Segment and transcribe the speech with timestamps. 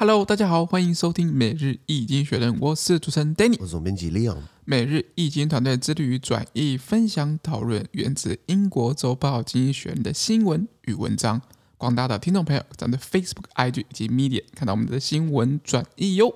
[0.00, 4.36] Hello，大家好，欢迎收听每日易经学人，我是主持人 Danny，我是总编辑 Leon。
[4.64, 11.42] 每日易经团队致力于转译、分享、讨论源自英国周报《经济学人》的新闻与文章。
[11.76, 16.32] 广大的听众朋友，咱们的 Facebook、IG 以及 Media 看到我们的新闻转译哟。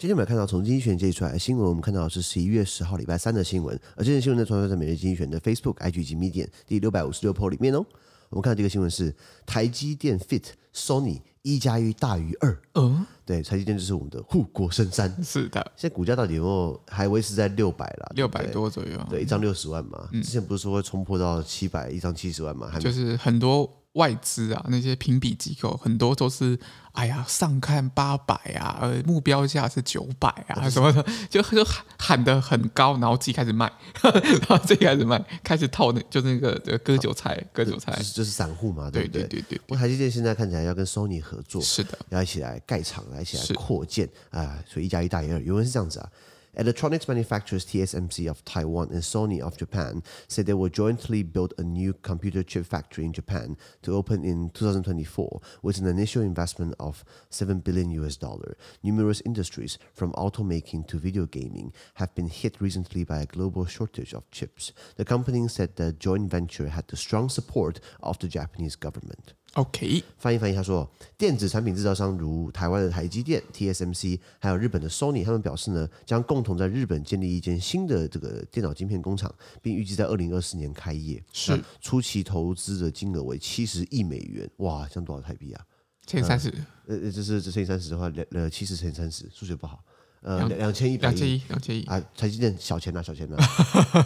[0.00, 7.84] 今天我们看到从经济这一出来的新闻，我们看到的是十一月十号礼拜三的新闻，而这件新闻呢，传在每日经济学的 Facebook、IG 及 Medium 第六百五十六 po 里面哦。
[8.30, 9.14] 我们看到这个新闻是
[9.44, 12.58] 台积电 fit Sony 一加一大于二。
[12.76, 15.14] 嗯，对，台积电就是我们的护国神山。
[15.22, 18.12] 是的，现在股价到底有没有还维持在六百了？
[18.14, 18.98] 六百多左右。
[19.10, 20.08] 对，一张六十万嘛。
[20.12, 22.70] 之前不是说会冲破到七百一张七十万嘛？
[22.70, 23.70] 还就是很多。
[23.94, 26.56] 外资啊，那些评比机构很多都是，
[26.92, 39.24] 哎呀，上看八百啊，呃，目标价是九百啊，什么的， 就就喊喊得很高，然后自己开始卖， 然后自己开始卖，开始套那，就那个割韭菜，割韭菜，就是就是散户嘛，对不对？
[39.24, 46.08] 对对台积电现在看起来要跟 Sony 合作，是的，要一起来盖厂，来一起来扩建啊，所以一加一大于二，原文是这样子啊。
[46.56, 51.92] Electronics manufacturers TSMC of Taiwan and Sony of Japan said they will jointly build a new
[51.92, 57.60] computer chip factory in Japan to open in 2024 with an initial investment of 7
[57.60, 58.56] billion US dollar.
[58.82, 64.12] Numerous industries, from automaking to video gaming, have been hit recently by a global shortage
[64.12, 64.72] of chips.
[64.96, 69.34] The company said the joint venture had the strong support of the Japanese government.
[69.54, 70.88] OK，翻译翻译，他说，
[71.18, 81.20] 电子产品制造商如台湾的台积电 TSMC，还有日本的 Sony，他们表示呢，将共同在日本建立一间新的这个电脑晶片工厂，并预计在二零二四年开业。
[81.32, 85.64] 是，初期投资的金额为七十亿美元，哇，这样多少台币啊？
[86.06, 86.48] 乘以三十，
[86.86, 89.84] 呃呃，这是这乘以三十的话，两呃七十乘以三十，数学不好。
[90.22, 92.02] 呃，两两千一百亿，两千亿，两千亿啊！
[92.14, 93.36] 台积电小钱呐，小钱呐，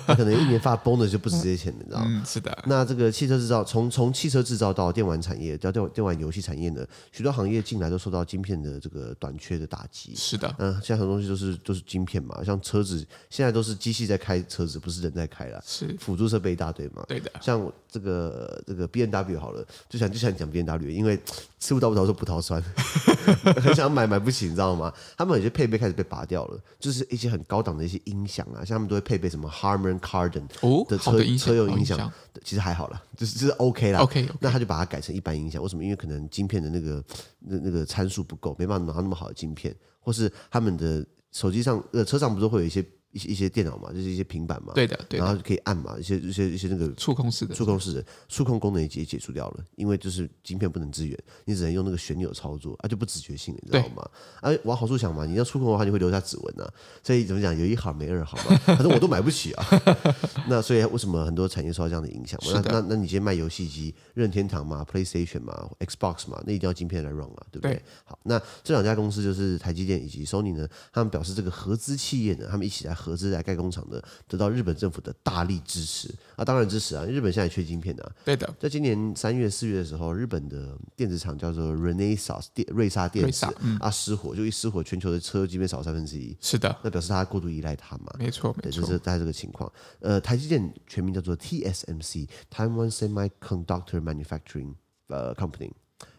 [0.06, 2.06] 他可能一年发 bonus 就不止这些钱，你知道吗？
[2.09, 2.56] 嗯，是的。
[2.66, 10.15] 那这个汽车制造，从从汽车制造到电玩产业，到电电玩游戏产业呢，许多行业进来都受到晶片的这个短缺的打击。
[10.15, 17.05] 是的，嗯，现在很多东西都是都是晶片嘛，像车子现在都是机器在开车子，不是人在开了，是辅助设备一大堆嘛。
[17.09, 21.19] 对的，像这个这个 B N W 好了，就想就想讲 B N W，因为
[21.59, 22.62] 吃不到葡萄说葡萄酸，
[23.61, 24.94] 很想买买不起，你知道吗？
[25.17, 26.60] 他们有些配备开始被拔掉了。
[26.78, 30.47] 就是一些很高档的一些音响啊，像他们都会配备什么 Harman Kardon
[30.87, 32.12] 的车、哦、车用音响，
[32.44, 34.00] 其实还好啦，就是就是 OK 啦。
[34.00, 34.31] OK，, okay.
[34.38, 35.62] 那他就把它改成一般音响。
[35.62, 35.82] 为什么？
[35.82, 37.04] 因为可能晶片的那个
[37.41, 42.84] 那那个参数不够，没办法拿到那么好的晶片，或是他们的手机上呃车上不是会有一些。
[43.14, 54.06] 一些一些电脑嘛，就是一些平板嘛，对的，对的，然后可以按嘛，一些一些一些那个触控式的触控式的触控功能也解解除掉了，因为就是晶片不能支援，你只能用那个旋钮操作啊，就不直觉性，你知道吗？
[54.41, 56.69] 啊，往好处想嘛，你要触控的话，你会留下指纹啊，
[57.02, 59.64] 所以怎么讲，有一好没二好嘛， 反正我都买不起啊。
[60.48, 62.60] 那所以为什么很多产业受到这样的影响嘛？
[62.64, 67.75] 那那那你今天卖游戏机，任天堂嘛，PlayStation 嘛，Xbox 嘛，那一定要晶片来 run 啊，对不对？
[67.75, 73.84] 对好，那这两家公司就是台积电以及 Sony 呢，他们表示这个合资企业呢，他们一起来合资来盖工厂。
[73.91, 77.04] 的得到日本政府的大力支持啊，当然支持啊！
[77.04, 78.50] 日本现在缺晶片的、啊，对的。
[78.59, 86.34] 在今年三月、四月的时候，日本的电子厂叫做 Renesas 电瑞萨电子嗯、啊失火，就一失火，全球的车基本少三分之一。
[86.41, 88.06] 是的，那表示他过度依赖它嘛？
[88.19, 89.70] 没错，没错，就是在这个情况。
[90.00, 94.75] 呃，台积电全名叫做 TSMC，Taiwan Semiconductor Manufacturing
[95.09, 95.72] 呃 Company，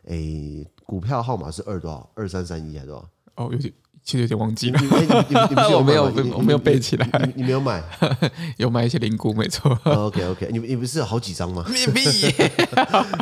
[0.04, 2.12] 诶，股票号码是二多少？
[2.14, 3.10] 二三三一还是多少？
[3.44, 3.74] 哦，有点。
[4.06, 4.94] 其实有点忘记了，你你
[5.50, 6.04] 你没有
[6.38, 7.84] 我没有背起来，你你没有买，
[8.58, 9.72] 有买一些零股，没错。
[9.84, 11.66] OK OK，你你不是有好几张吗？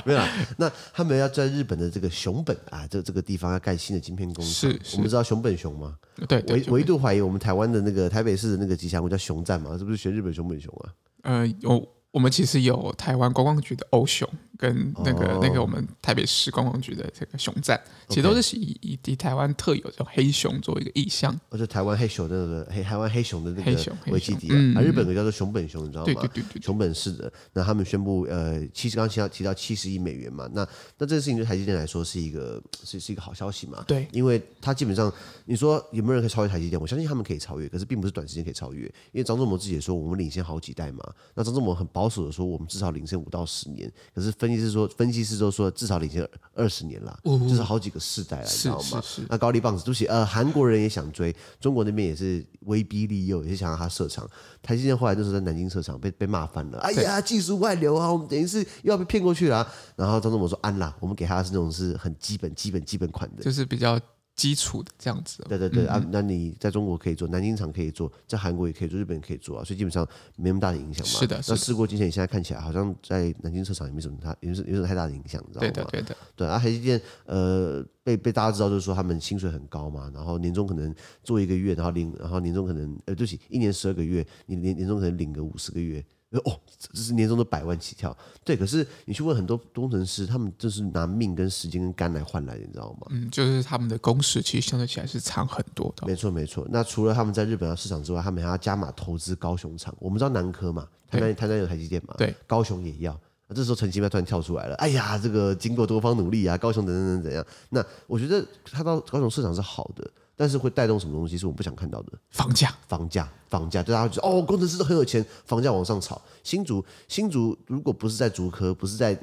[0.06, 0.30] 没有啦。
[0.58, 4.54] 那他们要在日本的这个熊本啊，这这个地方要盖新的晶片工厂。
[4.54, 5.96] 是，我们知道熊本熊吗？
[6.28, 10.92] 对，我我一度怀疑我们台湾的那个台北市的那个吉祥物叫熊赞嘛，是不是学日本熊本熊啊？
[11.24, 11.88] 呃，有。
[12.14, 15.44] 我们其实有台湾观光局的欧熊，跟那个、oh.
[15.44, 21.36] 那个我们台北市观光局的这个熊赞，其实都是以以以台湾特有叫黑熊作为一个意象。
[21.50, 26.06] 而且台湾黑熊的那个黑台湾黑熊的那个黑熊为基地啊，嗯、啊日本的叫做熊本熊，你知道吗？
[26.06, 27.34] 对对对对，熊本市的。
[27.52, 30.62] 那他们宣布呃，其实刚刚提到提到七十亿美元嘛，那
[31.00, 33.84] 那这个事情对台积电来说是一个是是一个好消息嘛？
[33.88, 35.12] 对，因为它基本上
[35.46, 36.80] 你说有没有人可以超越台积电？
[36.80, 41.04] 我相信他们可以超越，可是并不是短时间可以超越，因为张忠谋自己也说我们领先好几代嘛。
[41.34, 42.84] 那张忠谋很保守的说我们至少。
[42.84, 49.02] 要领先五到十年，可是分析师说，分析师都说至少领先二十年了，哦、就是好几个世代了，你知道吗？
[49.30, 54.30] 那高力棒子，对不起，呃，韩国人也想追，中国那边也是威逼利诱，也是想让他设厂。
[54.62, 56.80] 台积电后来就是在南京设厂，被被骂翻了。
[56.80, 59.74] 哎呀，技术外流啊，我们等于是又要被骗过去了、啊。
[59.96, 63.98] 然后张忠谋说安啦，我们给他的是那种是很基本、基本、基本款的，就是比较。
[64.36, 70.04] 基础的这样子，对对对、嗯、啊，嗯、那你在中国可以做，南京厂可以做，在韩国也可以做，日本也可以做啊，所以基本上
[70.36, 71.14] 没那么大的影响嘛。
[71.20, 71.54] 是的，是的。
[71.54, 75.72] 那事过境迁，现在看起来好像在南京车厂也没什么太，也没什么太大的影响，你知道吗？
[75.72, 76.18] 对的，对的。
[76.36, 80.94] 对啊，台积电呃被被大家知道就是说他们薪水很高嘛，然后年终可能
[81.24, 86.04] 做一个月，然后领，然后年终可能呃对不起，一年十二个月，你年年终可能领个五十个月。
[86.42, 86.60] 哦，
[86.92, 88.58] 这是年终的百万起跳，对。
[88.58, 93.08] 可是你去问很多工程师，他们就是拿命跟时间跟肝来换来的，你知道吗？
[93.10, 96.08] 嗯，就是他们的工时其实相对起来是长很多的。
[96.08, 96.68] 没错，没错。
[96.70, 99.94] 那除了他们在日本的市场之外，他们还要加码投资高雄厂。
[100.00, 103.20] 我们知道南科嘛，台南台南有台积电嘛，对，高雄也要。
[103.48, 107.46] 那这时候陈其迈突然跳出来了，哎呀，这个经过多方努力啊，高雄等等等怎样？
[107.70, 110.10] 那我觉得他到高雄市场是好的。
[110.36, 112.14] 但是会带动什么东西是我们不想看到的？
[112.32, 116.20] 房价，房价，房价，就大家觉得哦，工程师都很有钱，房价往上炒。
[116.44, 119.18] 新竹，新竹如果不是在竹科，不是在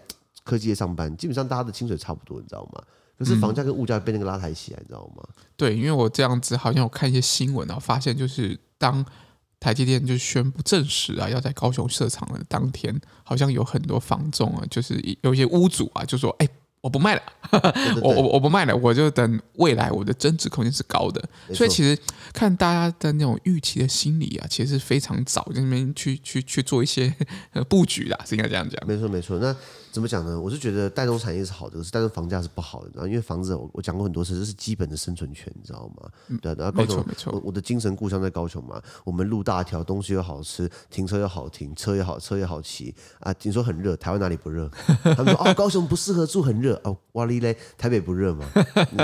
[0.44, 2.82] 科技业上班，基本上大家的薪水差不多，你知道吗？
[3.18, 5.22] 可是房价跟物价被那个拉抬起来，你知道吗？
[5.56, 9.04] 对，因为我这样子好像我看一些新闻啊，发现就是当
[9.58, 16.48] 台积电就宣布证实啊要在高雄设厂的当天，好像有很多房仲啊，就是有一些屋主啊就说，哎。
[16.80, 17.22] 我不卖了，
[18.02, 21.22] 我我我不卖了，我就等未来我的增值空间是高的，
[21.54, 21.98] 所以其实
[22.32, 27.14] 看大家的那种预期的心理啊，其实是非常早在那边去去去做一些
[27.68, 28.80] 布局的，是应该这样讲。
[28.86, 29.54] 没错没错，那。
[29.92, 30.40] 怎么讲呢？
[30.40, 36.08] 我是觉得带动产业是好的，但是带动房价是不好的，然后因为房子我我讲过很多次，这是基本的生存权，你知道吗？
[36.28, 43.34] 嗯、对，然后高雄，没错没错，我我的精神故乡在高雄嘛，我们路大条，东西又好吃，停车又好停，车也好，车也好骑啊。
[43.34, 44.70] 听说很热，台湾哪里不热？
[45.02, 46.96] 他们说哦，高雄不适合住，很热哦。
[47.12, 48.48] 哇哩嘞，台北不热吗？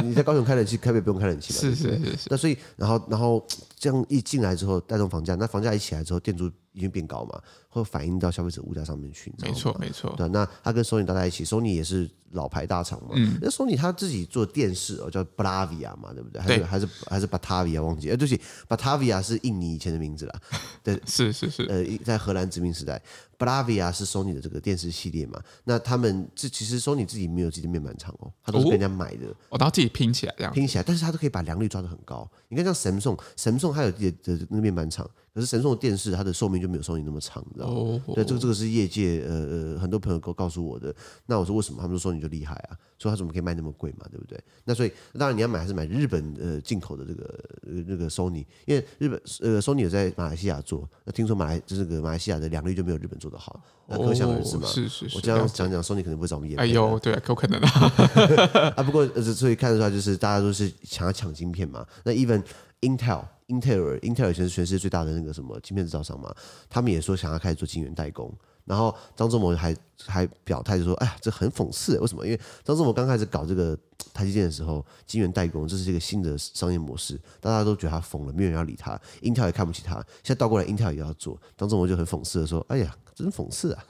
[0.05, 1.61] 你在高雄开冷气，台北不用开冷气嘛？
[1.61, 2.29] 是是是是。
[2.31, 3.45] 那所以，然后然后
[3.77, 6.51] 这样一进来之后，带动房价，那房价一起来之后，店租。
[6.77, 7.41] 已经变高嘛，
[7.71, 9.33] 会反映到消费者物价上面去。
[9.39, 10.13] 没错，没错。
[10.15, 13.13] 对，那他跟 Sony 搭在一起，Sony 也是老牌大厂嘛。
[13.15, 13.39] 嗯。
[13.41, 16.39] 那 Sony 他自己做电视哦，叫 Bravia 嘛，对不对？
[16.43, 18.11] 还是对还是还是 Batavia 忘记？
[18.11, 18.39] 哎，对不起
[18.69, 20.39] ，Batavia 是印尼以前的名字啦。
[20.83, 21.65] 对， 是是是。
[21.65, 23.03] 呃，在荷兰殖民时代
[23.39, 25.43] ，Bravia 是 Sony 的这个电视系列嘛。
[25.65, 29.29] 那他们这其实 Sony 自己没有自己的面板厂哦，他都是被人家买的。
[29.49, 30.53] 哦，然后自己拼起来这样。
[30.53, 32.31] 拼起来，但是他都可以把良率抓得很高。
[32.49, 35.09] 你看像 Samsung，Samsung 它有自己的那个面板厂。
[35.35, 38.15] 可是神送的电视，它的寿命就没有 Sony 那么长，你知道吗？Oh, oh, oh.
[38.15, 40.95] 对，这个这个是业界呃呃很多朋友告告诉我的。
[41.27, 41.83] 那我说为什么？
[41.83, 44.43] 他们说 Sony 就厉害啊，说它怎么可以卖那么贵嘛，对不对？
[44.65, 47.25] 那所以当然你要买还是买日本呃进口的这个
[47.65, 54.63] 呃那个 Sony，因为日本呃 Sony 有在马来西亚做，那听说马来就是个马来西亚的良率就没有日本做的好，那可想而知嘛。
[54.63, 55.17] Oh, 是是是。
[55.17, 56.63] 我这样讲讲，Sony 可能不会找我们业配。
[56.63, 58.73] 哎呦，对，有可能啊。
[58.75, 61.87] 啊，不过呃所以看得出来就是大家都是想要抢晶片嘛。
[62.05, 62.43] 那 even
[62.81, 63.23] Intel。
[63.47, 66.35] 英特尔，英特尔以前是全世界最大的那个什么晶片制造商嘛，
[66.69, 68.33] 他们也说想要开始做晶圆代工。
[68.65, 72.27] 然后张忠谋还还表态就说：“哎呀，这很讽刺，为什么？
[72.27, 73.79] 因为张忠谋刚开始搞这个
[74.13, 79.01] 台积电的时候，晶圆代工这是一个新的商业模式，大家都觉得他疯了，没有人要理他。
[79.23, 79.95] 英特尔也看不起他，
[80.25, 81.41] 现在倒过来，英特尔也要做。
[81.57, 83.84] 张忠谋就很讽刺的说：‘哎呀。’真讽刺啊！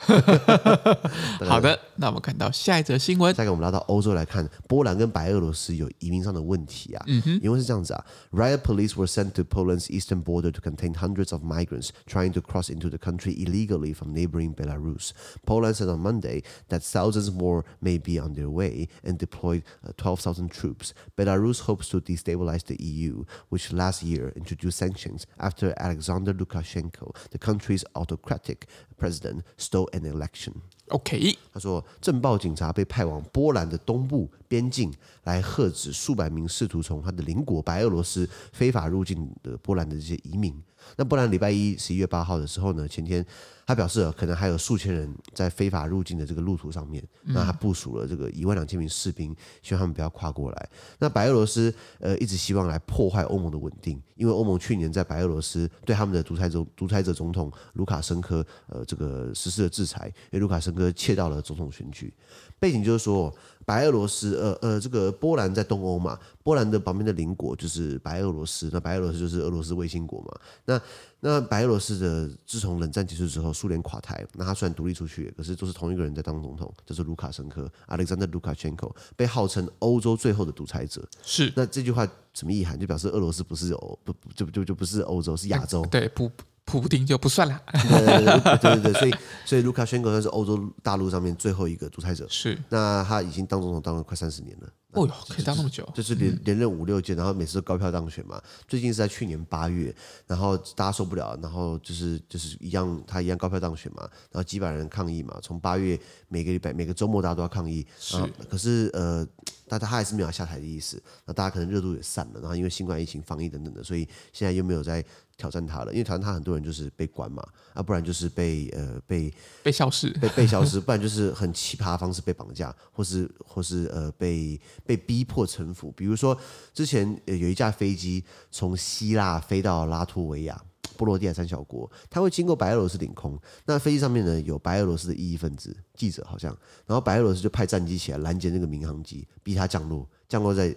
[1.46, 3.34] 好的，那我们看到下一则新闻。
[3.34, 7.04] 再给我们拉到欧洲来看，波兰跟白俄罗斯有移民上的问题啊。
[7.08, 12.70] 嗯哼，因为是这样子啊，riot police were sent to Poland's eastern border to contain hundreds of migrants trying to cross
[12.70, 15.12] into the country illegally from neighboring Belarus.
[15.46, 19.64] Poland said on Monday that thousands more may be on their way and deployed
[19.98, 20.94] 12,000 troops.
[21.16, 27.38] Belarus hopes to destabilize the EU, which last year introduced sanctions after Alexander Lukashenko, the
[27.38, 29.15] country's autocratic President
[29.57, 30.63] stole an election.
[30.89, 34.93] OK，他说，政报警察被派往波兰的东部边境
[35.25, 40.55] 来喝止数百名试图从他的邻国白俄罗斯非法入境的波兰的这些移民。
[40.97, 43.25] 那波兰礼拜一十一月八号的时候呢，前天
[43.67, 50.69] 他表示可能还有数千人在非法入境的这个路途上面，那他部署了这个一万两千名士兵，希望他们不要跨过来。
[51.01, 62.15] 那白俄罗斯呃一直希望来破坏欧盟的稳定，因为欧盟去年在白俄罗斯对他们的独裁者独裁者总统卢卡申科呃这个实施了制裁，因为卢卡申科窃盗了总统选举。
[62.61, 63.35] 背景就是说。
[63.67, 70.33] 白俄罗斯，呃呃，这个波兰在东欧嘛，波兰的旁边的邻国就是白俄罗斯，那白俄罗斯就是俄罗斯卫星国嘛。
[70.67, 70.81] 那
[71.19, 81.05] 那白俄罗斯的自从冷战结束之后，苏联垮台，那他虽然独立出去，可是都是同一个人在当总统，就是卢卡申科，Alexander Lukashenko，被号称欧洲最后的独裁者。
[81.25, 82.79] 是，那这句话什么意涵？
[82.79, 85.85] 就表示俄罗斯不是欧，不就就就不是欧洲，是亚洲。
[85.91, 86.31] 对，不。
[86.67, 87.63] 普丁就不算了。
[87.73, 89.15] 对对对，所以
[89.47, 92.27] 所以卢卡申科算是欧洲大陆上面最后一个独裁者。
[92.29, 94.69] 是，那他已经当总统当了快三十年了。
[94.93, 98.41] 哦哟，可以当那么久，就是连连任五六届，然后每次都高票当选嘛。
[98.67, 99.95] 最近是在去年八月，
[100.27, 104.03] 然后大家受不了，然后就是就是一样，他一样高票当选嘛。
[104.33, 107.87] 然后几百人抗议嘛，从八月每个礼拜每个周末大家都要抗议。
[107.99, 108.17] 是，
[108.49, 109.27] 可是呃，
[109.69, 111.01] 大家他还是没有下台的意思。
[111.27, 115.05] 那大家可能热度也散了，然后因为新冠疫情防疫等等的，所以现在又没有在。
[115.37, 125.93] 挑战他了，因为挑战他很多人就是被关嘛，啊，不然就是被呃被被消失，被被消失，不然就是很奇葩的方式被绑架，或是或是呃被被逼迫臣服。
[125.93, 126.39] 比如说
[126.73, 130.59] 之前有一架飞机从希腊飞到拉脱维亚
[130.97, 140.75] 波罗的海三小国，它会经过白俄罗斯领空，那飞机上面呢有白俄罗斯的异议分子记者好像，然后白俄罗斯就派战机起来拦截那个民航机，逼他降落，降落在。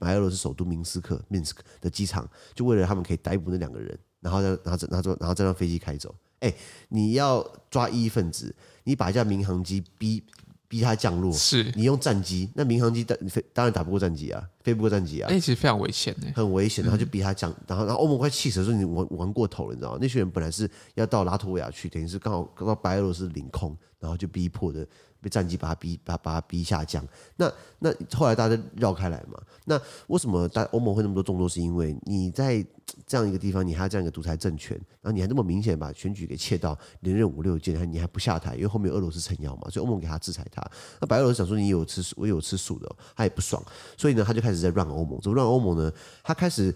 [0.00, 6.12] 白俄罗斯首都明斯克 （Minsk） 的机场，就为了他们可以逮捕那两个人，然后再然后再然后然后再让飞机开走。
[6.40, 6.52] 哎，
[6.88, 8.52] 你要抓异议分子，
[8.84, 10.24] 你把一架民航机逼
[10.66, 13.18] 逼他降落，是你用战机，那民航机当
[13.52, 15.28] 当然打不过战机啊，飞不过战机啊。
[15.30, 16.82] 哎，其实非常危险呢，很危险。
[16.82, 19.98] 然后就逼他降，然后然后欧盟快气死了，说你玩玩过头了，你知道吗？
[20.00, 24.84] 那群人本来是要到拉脱维亚去，等于是刚好刚到白俄罗斯领空，然后就逼迫的。
[25.22, 27.06] 被战机把他逼，把把他逼下降。
[27.36, 29.38] 那那后来大家绕开来嘛。
[29.66, 31.46] 那为什么大欧盟会那么多动作？
[31.46, 32.64] 是因为你在
[33.06, 40.66] 这样一个地方，你还有这样一个独裁政权，然后你还那么明显把选举给窃到连任五六届，还你还不下台，因为后面俄罗斯撑腰嘛，所以欧盟给他制裁他。
[41.02, 43.62] 那白俄罗斯想说你有吃素，我有吃素的，他也不爽，
[43.98, 45.20] 所以呢，他就开始在让欧盟。
[45.20, 45.92] 怎么让欧盟呢？
[46.24, 46.74] 他开始。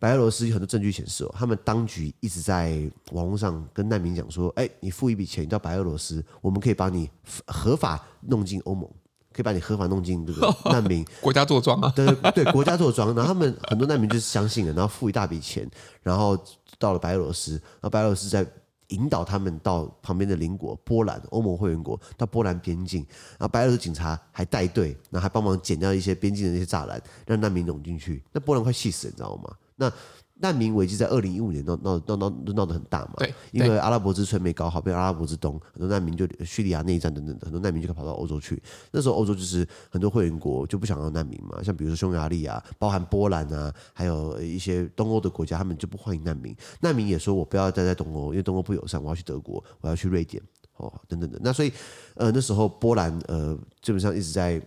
[0.00, 7.08] 白俄罗斯有很多证据显示哦，他们当局一直在网络上跟难民讲说：“哎，你付一笔钱，你到白俄罗斯，我们可以把你
[7.46, 8.88] 合法弄进欧盟，
[9.30, 13.14] 可以把你合法弄进这个 难民国家坐庄啊。”对对，国家坐庄。
[13.14, 15.70] 然后他们很多难民就是相信了，然后付一大笔钱，
[16.02, 16.34] 然后
[16.78, 18.46] 到了白俄罗斯，然后白俄罗斯在
[18.88, 23.06] 引导他们到旁边的邻国波兰，欧盟会员国到波兰边境，
[23.38, 28.22] 然后白俄罗斯警察还带队，然后还帮忙剪掉一些边境的那些栅栏，让难民涌进去。
[28.32, 29.54] 那波兰快气死了，你知道吗？
[29.80, 29.90] 那
[30.42, 33.14] 难民危机在二零一五年闹闹闹闹闹得很大嘛？
[33.18, 38.62] 对，因为阿拉伯之春没搞好，被阿拉伯之冬，很多难民就叙利亚内战等等的，很多难民就跑到欧洲去。
[38.90, 46.56] 那时候欧洲就是很多会员国就不想要难民嘛，像比如说匈牙利啊，包含波兰啊，还有一些东欧的国家，他们就不欢迎难民。
[46.80, 50.42] 难民也说我不要待在东欧，因为东欧不友善，我要去德国，我要去瑞典。
[50.78, 51.70] 哦，等等的，那所以，
[52.14, 54.58] 呃，那时候波兰，呃，基本上一直在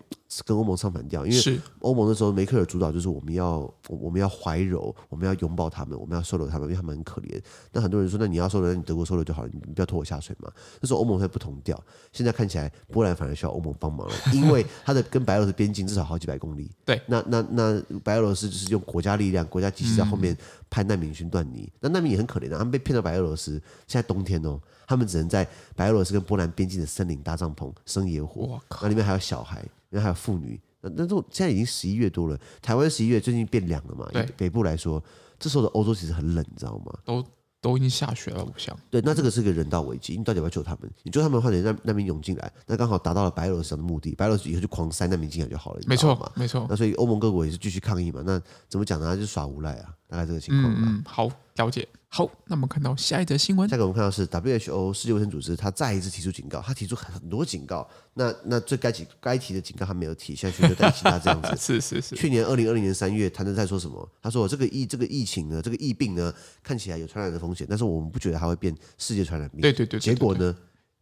[0.45, 7.41] 跟欧盟唱反调，因为欧盟那时候梅克尔主导就是我们要，我们要怀柔，我们要拥抱他们，我们要收留他们，因为他们很可怜。
[7.71, 10.51] 那很多人说，那你要收留，那你德国收留就好了，你不要拖我下水嘛。
[10.81, 16.71] 那时候欧盟才不同调，现在看起来波兰反而需要欧盟帮忙了， 因为他的跟白俄罗斯边境至少好几百公里。
[16.85, 20.35] 对，那那那白俄罗斯就是用国家力量、国家机器在后面
[20.69, 24.59] 派难民去断泥，那难民也很可怜的，他们被骗到白俄罗斯，现在冬天哦。
[24.85, 25.47] 他们只能在
[25.77, 30.59] 白俄罗斯跟波兰边境的森林搭帐篷生野火，那里面还有小孩，里面还有妇女。
[30.81, 34.09] 那那这现在已经十一月多了，台湾十一月最近变凉了嘛？
[34.11, 35.01] 对，北部来说，
[35.39, 36.93] 这时候的欧洲其实很冷，你知道吗？
[37.05, 37.23] 都
[37.61, 38.77] 都已经下雪了，我想。
[38.89, 40.91] 对，那这个是个人道危机，你到底要不要救他们？
[41.03, 46.67] 你救他们的话，等难难民涌进来，那刚好达到了白俄罗斯的目的，白俄罗斯以后就狂塞难民进来就好了，没错嘛，没错。
[46.69, 48.21] 那所以欧盟各国也是继续抗议嘛？
[48.25, 49.15] 那怎么讲呢？
[49.15, 50.73] 就耍无赖啊，大概这个情况。
[50.77, 51.87] 嗯，好，了解。
[52.15, 53.67] 好，那我们看到下一则新闻。
[53.67, 57.89] 下一个我们看到是 WHO 世界卫生组织，他再一次提出警告，他提出很多警告。
[58.13, 61.49] 那那最该提该提的警告他没有提，现在全球在提他这样子。
[61.57, 62.15] 是是是。
[62.15, 64.07] 去年二零二零年三月，谭德在说什么？
[64.21, 69.61] 他说这个疫这个疫情呢，这个疫病呢，看起来有传染的风险，但是我们不觉得它会变世界传染病。
[69.61, 70.13] 对对对，对，对。
[70.13, 70.55] 结果呢？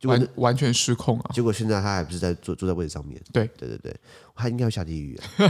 [0.03, 1.31] 完完全失控啊！
[1.33, 3.21] 结果现在他还不是在坐坐在位置上面？
[3.31, 3.95] 对对对对，
[4.35, 5.49] 他应该要下地狱啊！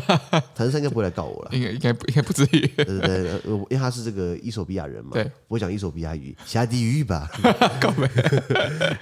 [0.53, 2.67] 谭德塞应该不会来告我了，应该应该不应该不至于。
[2.67, 7.29] 对对对，因为他是这个伊索比亚人嘛，对，我讲伊索比亚语，下地狱吧？
[7.79, 8.07] 告 没？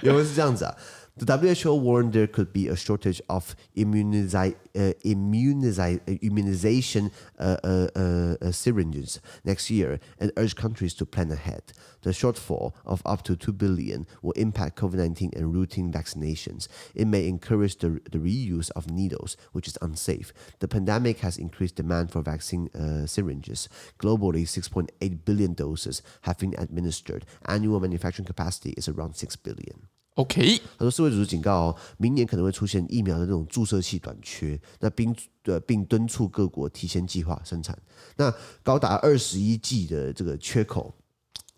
[0.02, 0.74] 原文是这样子啊。
[1.16, 8.52] The WHO warned there could be a shortage of immunizi uh, immunizi immunization uh, uh, uh,
[8.52, 11.72] syringes next year and urged countries to plan ahead.
[12.02, 16.68] The shortfall of up to 2 billion will impact COVID-19 and routine vaccinations.
[16.94, 20.32] It may encourage the, the reuse of needles, which is unsafe.
[20.60, 23.68] The pandemic has increased demand for vaccine uh, syringes.
[23.98, 27.26] Globally, 6.8 billion doses have been administered.
[27.46, 29.88] Annual manufacturing capacity is around 6 billion.
[30.14, 35.14] OK，他说世卫组织警告哦，明年可能会出现疫苗的那种注射器短缺，那并
[35.44, 37.78] 呃并敦促各国提前计划生产。
[38.16, 40.94] 那高达二十一剂的这个缺口，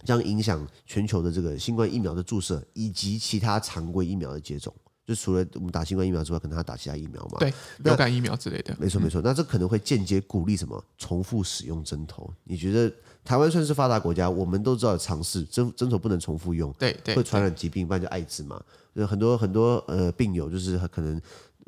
[0.05, 4.73] 将影响全球的这个新冠疫苗的注射以及其他常规疫苗的接种。
[5.05, 7.39] 就除了我们打新冠疫苗之外，可能还要打其他疫苗嘛。
[7.41, 8.77] 对，流感疫苗之类的。
[8.79, 12.33] 没错没错，那这可能会间接鼓励什么重复使用针头？
[12.45, 12.95] 你觉得
[13.25, 18.63] 台湾算是发达国家，我们都知道尝试针针头不能重复用，对对，会传染疾病，不然就艾滋嘛。
[18.95, 21.21] 有很多很多呃病友就是可能。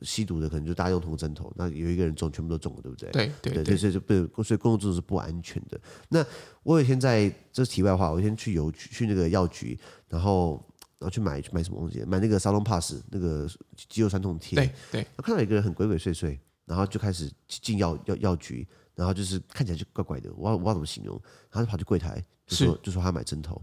[0.02, 3.10] 吸毒的可能就大家用同针头，那有一个人中，全部都中了，对不对？
[3.12, 5.80] 对对对，所以就不，所以公共针头是不安全的。
[6.08, 6.22] 那
[6.64, 10.60] 我有一天在这是题外话，我有一天去邮局去那个药局，然后
[10.98, 13.48] 然后去买去买什么东西，买那个 Salonpas 那个
[13.88, 14.56] 肌肉酸痛贴。
[14.56, 21.20] 对对，我看到一个人很鬼鬼祟祟，然后就开始进药药药局，然后就是看起来就怪怪的，我我不知道怎么形容，
[21.50, 23.60] 然后就跑去柜台就说就说他买针头，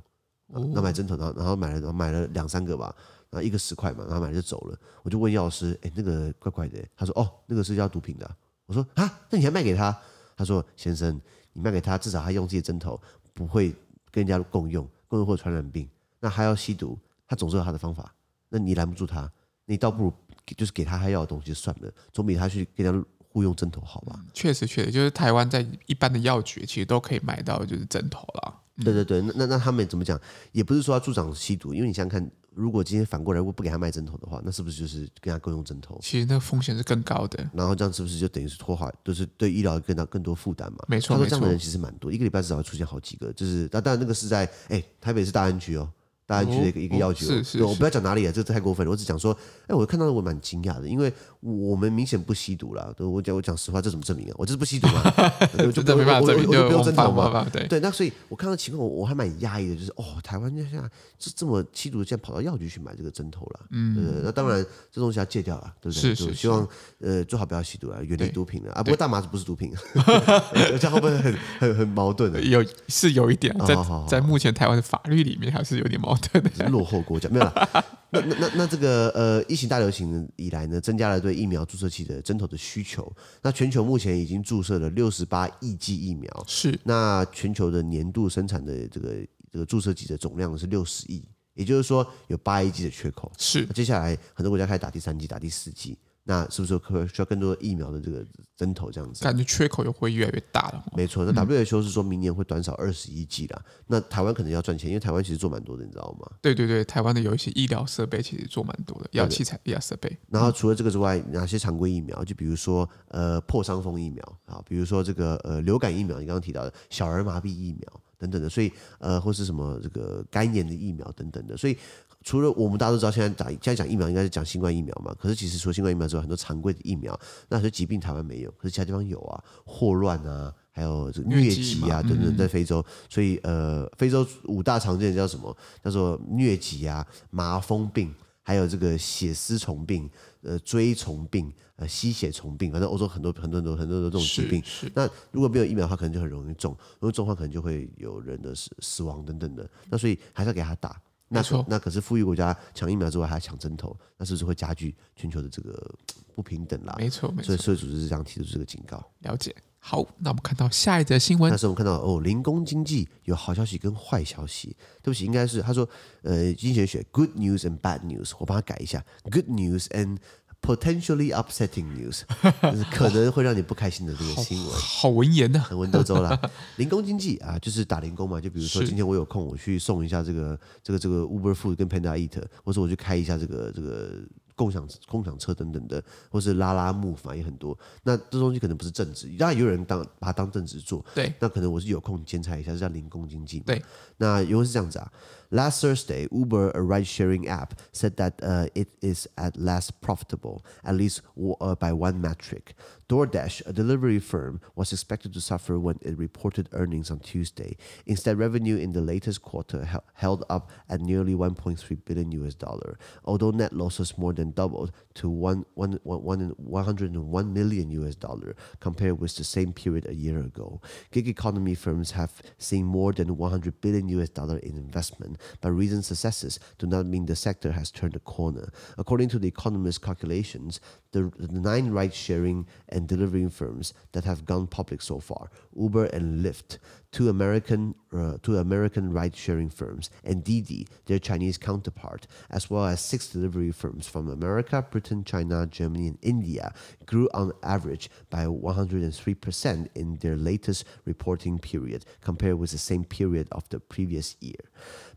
[0.48, 2.96] 那买针头，然后然后买了然后买了两三个吧。
[3.32, 4.78] 然后一个十块嘛，然后买了就走了。
[5.04, 8.30] 我就问药师：“哎，那个怪怪的。”他说：“哦，那个是要毒品的。”
[8.68, 9.98] 我说：“啊，那你还卖给他？”
[10.36, 11.18] 他说：“先生，
[11.54, 13.02] 你卖给他，至少他用自己的针头
[13.34, 13.74] 不会
[14.12, 15.90] 跟人家共用，共用会传染病。
[16.20, 18.14] 那他要吸毒，他总是有他的方法。
[18.50, 19.32] 那你拦不住他，
[19.64, 20.14] 你倒不如
[20.58, 28.58] 就是给他他要的东西就算了，总比他去跟人家互用针头好吧？”确实，确实，就是台湾在一般的药局其实都可以买到就是针头了。
[28.84, 30.20] 对对对，那那那他们怎么讲？
[30.52, 32.32] 也不是说要助长吸毒，因为你想想看。
[32.54, 35.98] 如果今天反过来，如果不给他卖针头的话，那是不是就是跟他共用针头？
[36.04, 37.50] 其实那个风险是更高的。
[37.54, 40.80] 然后这样是不是就等于是拖垮，就是对医疗更大更多负担嘛？
[40.90, 43.32] 没错，他说这样的人其实蛮多，一个礼拜至少会出现好几个。
[43.32, 45.90] 就是，但当然那个是在哎台北市大安区哦。
[46.26, 48.92] 大安区的一个一个是是，我不要讲哪里啊，这太过分了。
[48.92, 49.38] 我只讲说，
[49.68, 51.12] 哎，我看到我蛮惊讶的，因为
[51.42, 52.94] 我们明显不吸毒了。
[53.00, 54.36] 我讲我讲实话，这怎么证明啊？
[54.38, 55.04] 我就是不吸毒嘛，
[55.60, 57.46] 我就没办法证明，我就不用针头嘛。
[57.52, 63.60] 对对，那所以我看到情况，我我还蛮压抑的，就是哦，台湾现在这这么吸毒的，竟然跑到药局去买这个针头了。
[63.72, 66.16] 嗯，对，那当然这东西要戒掉了，对不对？
[66.16, 66.66] 是是，希望
[67.00, 68.82] 呃最好不要吸毒啊，远离毒品了啊。
[68.82, 69.74] 不过大麻不是毒品，
[70.80, 72.42] 这样会不会很很很矛盾的？
[72.42, 73.76] 有是有一点，在
[74.08, 76.72] 在目前台湾的法律里面还是有点矛盾。
[76.72, 83.12] 落后国家没有啦，那那那那这个呃，疫情大流行以来呢，增加了对疫苗注射器的针头的需求。
[83.42, 89.16] 那全球目前已经注射了六十八亿剂疫苗，是那全球的年度生产的这个
[89.52, 91.24] 这个注射剂的总量是六十亿，
[91.56, 93.32] 也就是说有八亿剂的缺口。
[93.38, 95.98] 是接下来很多国家开始打第三剂、打第四剂。
[96.24, 98.24] 那是不是可需要更多的疫苗的这个
[98.56, 99.24] 针头这样子？
[99.24, 100.86] 感觉缺口又会越来越大了。
[100.96, 103.62] 没错，那 WHO 是说明年会短少二十亿剂了。
[103.66, 106.32] 嗯、那台湾可能要赚钱，因为台湾其实做蛮多的，你知道吗？
[106.42, 110.16] 对对对，台湾的有一些医疗设备其实做蛮多的，医疗器材、医疗设备。
[110.30, 112.24] 然后除了这个之外，哪些常规疫苗？
[112.24, 121.76] 就比如说呃破伤风疫苗啊，比如说这个呃流感疫苗，你刚刚提到的小儿麻痹疫苗等等的，所以呃或是什么这个肝炎的疫苗等等的，所以。
[122.24, 125.14] 除了我们大家都知道，现在打现在讲疫苗应该是讲新冠疫苗嘛？
[125.20, 135.56] 可是其实除了新冠疫苗之外，很多常规的疫苗，那些疾病台湾没有，可是其他地方有啊，霍乱啊，还有这个疟疾啊等等，在非洲，所以呃，非洲五大常见的叫什么？
[135.84, 140.10] 叫做疟疾啊、麻风病，还有这个血丝虫病、
[140.44, 144.64] 呃锥虫病、呃吸血虫病，反正欧洲很多很多很多很多的这种疾病。
[144.94, 149.68] 那如果没有疫苗的话，可能就很容易中，如果中的话，可能就会有人的死死亡等等的。
[149.90, 151.02] 那所以还是要给他打。
[151.32, 155.96] 那可那可是富裕国家抢疫苗之外还抢针头，那是不是会加剧全球的这个
[156.36, 156.94] 不平等啦？
[156.98, 157.46] 没错，没错。
[157.46, 159.04] 所以世卫组织是这样提出这个警告。
[159.20, 159.56] 了解。
[159.84, 161.50] 好，那我们看到下一则新闻。
[161.50, 164.76] 那时候我们看到哦，零工经济有好消息跟坏消息。
[165.02, 165.90] 对不起，应该是他说
[166.22, 170.18] 呃，经济学 good news and bad news，我帮他改一下，good news and。
[170.62, 172.22] Potentially upsetting news，
[172.72, 176.40] 就是可能会让你不开心的这个新闻，好文言呐，很文绉绉啦。
[176.78, 184.22] 零工经济啊，就是打零工嘛，就比如说今天我有空，我去送一下这个这个这个 Uber Food 跟 Panda Eat，或者我去开一下这个这个
[184.56, 187.76] 共享共享车等等的，或是拉拉木反也很多。
[188.04, 191.34] 那这东西可能不是正职，当然有人当把它当正职做，对。
[191.40, 193.82] 那可能我是有空兼差一下，是叫零工经济，对。
[194.18, 195.12] 那因为是这样子啊。
[195.54, 201.22] Last Thursday, Uber, a ride-sharing app, said that uh, it is at last profitable, at least
[201.60, 202.74] uh, by one metric.
[203.10, 207.76] DoorDash, a delivery firm, was expected to suffer when it reported earnings on Tuesday.
[208.06, 212.98] Instead, revenue in the latest quarter hel- held up at nearly 1.3 billion US dollar,
[213.26, 219.20] although net losses more than doubled to one, one, one, 101 million US dollar compared
[219.20, 220.80] with the same period a year ago.
[221.12, 226.06] Gig economy firms have seen more than 100 billion US dollar in investment but recent
[226.06, 228.72] successes do not mean the sector has turned a corner.
[228.98, 230.80] According to the Economist calculations,
[231.12, 236.44] the, the nine ride-sharing and delivering firms that have gone public so far, Uber and
[236.44, 236.78] Lyft,
[237.12, 243.00] two American uh, two American ride-sharing firms, and Didi, their Chinese counterpart, as well as
[243.00, 246.74] six delivery firms from America, Britain, China, Germany, and India,
[247.06, 253.48] grew on average by 103% in their latest reporting period compared with the same period
[253.52, 254.70] of the previous year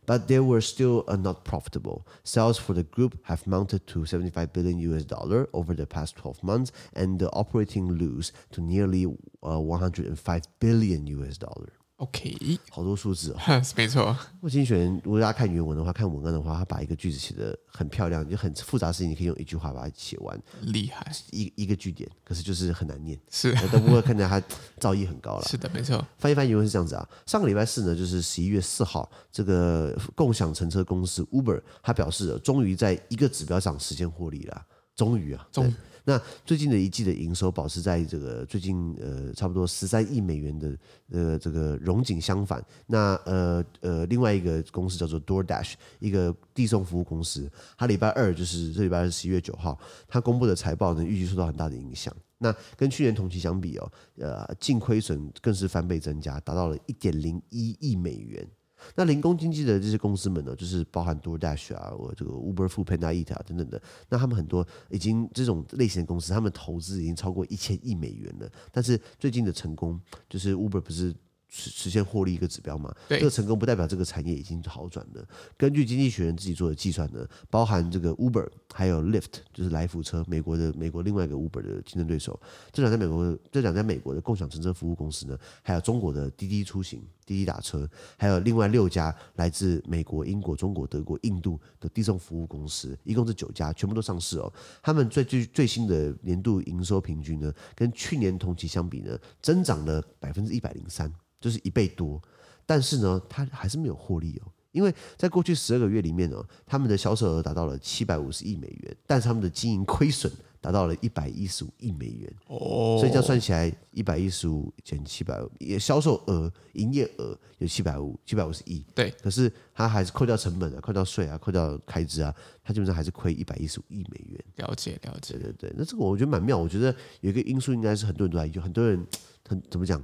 [0.07, 2.07] but they were still uh, not profitable.
[2.25, 6.42] Sales for the group have mounted to 75 billion US dollar over the past 12
[6.42, 9.07] months, and the operating lose to nearly
[9.40, 11.68] uh, 105 billion US dollar.
[11.99, 14.14] OK，好多数字哦， 没错。
[14.40, 21.07] 我精选，如果大家看原文的话，看文案的话，他把一个句子写得很漂亮，就很复杂的事情，你可以用一句话把它写完，厉害。
[21.31, 24.44] 一一个句点，可是就是很难念，是，但不过看起来他
[24.81, 25.42] 造诣很高了。
[25.44, 26.05] 是的，没错。
[26.18, 35.73] 翻一翻译原文是这样子啊，上个礼拜四呢，就是十一月四号，这个共享乘车公司 Uber，他表示，终于在一个指标上实现获利了，终于啊，终于。
[36.07, 40.79] 那最近的一季的营收保持在这个最近呃差不多十三亿美元的
[41.11, 52.15] 呃这个荣景相反，那呃呃另外一个公司叫做 DoorDash，一个递送服务公司，它礼拜二就是这礼拜二十一月九号，它公布的财报呢预计受到很大的影响。
[52.37, 58.47] 那跟去年同期相比哦，呃净亏损更是翻倍增加，达到了一点零一亿美元。
[58.94, 63.81] 那零工经济的这些公司们呢，就是包含 DoorDash 啊，我这个 Uber、Foodpanda、Eat 啊等等的。
[64.09, 68.51] 那他们很多已经这种类型的公司，他们投资已经超过一千亿美元了。
[68.70, 71.14] 但是最近的成功，就是 Uber 不是。
[71.55, 72.93] 实实现获利一个指标嘛？
[73.09, 75.25] 对，这个成功不代表这个产业已经好转了。
[75.57, 82.38] 根据经济学人自己做的计算呢，包含这个 Uber 还有 Lyft，就是来福车，美国的美国另外一个 Uber 的竞争对手。
[82.73, 94.53] 这两家美国这两家美国的共享乘车服务公司呢，还有中国的滴滴出行、滴滴打车，还有另外六家来自美国、英国、中国、德国、印度的递送服务公司，一共是九家，全部都上市哦。
[94.83, 101.12] 他们最最最新的年度营收平均呢，跟去年同期相比呢，增长了百分之一百零三。
[101.45, 102.19] 就是一倍多，
[102.65, 112.35] 但是呢，它还是没有获利哦，因为在过去十二个月里面呢，他们的销售额达到了七百五十亿美元，但是他们的经营亏损达到了一百一十五亿美元。
[112.47, 124.43] 哦，所以这样算起来，一百一十五减七百五，也销售额、营业额有七百五七百五十亿，对，可是它还是扣掉成本啊，扣掉税啊，扣掉开支啊，它基本上还是亏一百一十五亿美元。
[124.57, 129.07] 了解了解，对对对，那这个我觉得蛮妙，我觉得有一个因素应该是很多人都在用，很多人
[129.47, 130.03] 很怎么讲？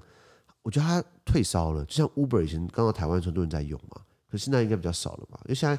[0.62, 5.40] 我觉得它退烧了，就像 Uber 以前刚到台湾，时候多人在用嘛，可是现在应该比较少了吧？
[5.44, 5.78] 因为现在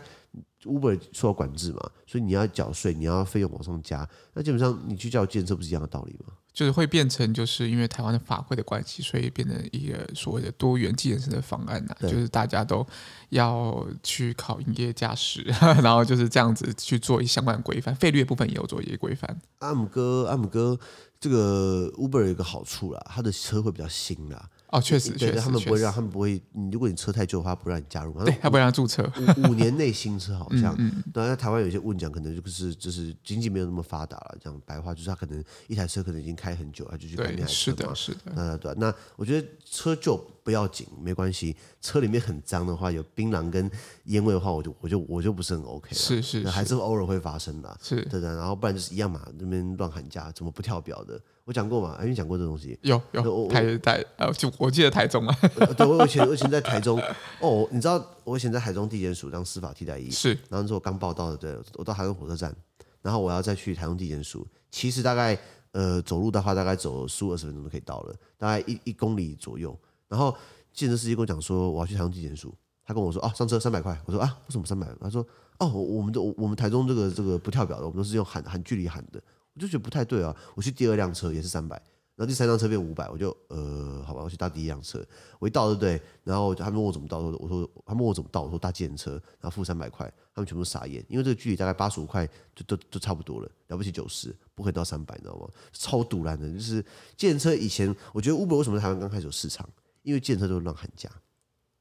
[0.64, 6.34] Uber 受到管制嘛，所以你要缴税，你要费用往上加，那基本上你去叫计程车不是一样的道理吗？
[6.54, 12.86] 就是会变成就是因为台湾的法规的关系，所以变成一个所谓的多元计程车的方案呐、啊，就是大家都
[13.30, 15.44] 要去考营业驾驶，
[15.82, 19.42] 然后就是这样子去做一相关的规范，费率的部分也有做一些规范。
[19.60, 20.78] 阿姆哥，阿姆哥，
[21.22, 24.50] 这个 Uber 有一个好处啦，它的车会比较新啦。
[24.72, 26.42] 哦，确实，对，确实，他们不会让，他们不会。
[26.54, 28.14] 你如果你车太旧的话，不让你加入。
[28.24, 29.04] 对，他不让注册。
[29.38, 30.74] 五五年内新车好像。
[30.76, 31.04] 对，嗯。
[31.14, 34.38] 那在台湾有些问讲，可能就是就是经济没有那么发达了。
[34.42, 37.48] 讲白话就是他可能一台车可能已经开很久，他就去开那台车嘛。
[37.48, 38.20] 是的，是的。
[38.34, 41.56] 那对，那我觉得车旧不要紧，没关系。
[41.82, 43.70] 车里面很脏的话，有槟榔跟
[44.06, 45.96] 烟味的话，我就我就我就不是很 OK 了。
[45.96, 46.50] 是是，是。
[46.50, 47.78] 还是偶尔会发生的。
[47.82, 48.04] 是。
[48.06, 51.20] 对的，然后不然就是一样嘛，那边乱喊价，怎么不跳表的？
[51.44, 51.98] 我讲过嘛？
[52.00, 52.78] 哎，你讲过这东西？
[52.84, 53.48] 有有。
[53.48, 55.36] 台台呃，就我记得台中啊。
[55.76, 57.02] 对，我以前 我以前在台中
[57.40, 60.38] 哦，你知道我以前在台中地检署当司法替代役，是。
[60.50, 62.56] 然后之后我刚报到的，对，我到台中火车站，
[63.02, 65.38] 然后我要再去台中地检署，其实大概
[65.72, 69.78] 呃走路的话，大概走十五二十分钟就可以到了，大概一一公里左右。
[70.12, 70.36] 然后
[70.74, 73.98] 计程司机跟我讲说，我要去台中地检署，他跟我说啊，上车三百块。
[74.06, 74.86] 我说啊，为什么三百？
[75.00, 75.26] 他说
[75.58, 79.24] 哦，我们都我们台中这个这个不跳表的，我们都是用喊喊距离喊的。
[79.54, 80.36] 我就觉得不太对啊！
[80.54, 81.76] 我去第二辆车也是三百，
[82.16, 85.06] 然后第三辆车变五百，我就呃，好吧，我去搭第一辆车。
[85.40, 86.02] 我一到对不对？
[86.24, 95.50] 然后他们问我怎么到，我说他们问我怎么到，我说搭计程车，然后付三百块，他们全部傻眼，因为这个距离大概八十五块就都都差不多了，了不起九十，不可以到三百，你知道吗？
[95.74, 96.82] 超堵烂的，就是
[97.18, 99.68] 计程车以前我觉得 Uber 为什么台湾刚开始有市场？
[100.04, 101.10] 因为计程车都会乱喊价。